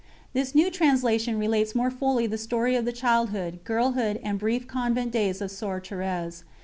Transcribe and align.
This 0.33 0.55
new 0.55 0.71
translation 0.71 1.37
relates 1.37 1.75
more 1.75 1.91
fully 1.91 2.25
the 2.25 2.35
story 2.39 2.75
of 2.75 2.85
the 2.85 2.91
childhood, 2.91 3.59
girlhood, 3.63 4.19
and 4.23 4.39
brief 4.39 4.67
convent 4.67 5.11
days 5.11 5.41
of 5.41 5.51
Soeur 5.51 5.79
Thérèse. 5.79 6.41